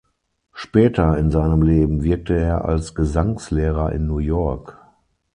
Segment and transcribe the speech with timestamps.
[0.53, 4.75] Später in seinem Leben wirkte er als Gesangslehrer in New York.